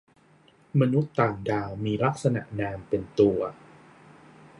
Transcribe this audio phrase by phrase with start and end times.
[0.79, 3.39] มนุษย์ต่างดาวมีลักษณะนามเป็นตัว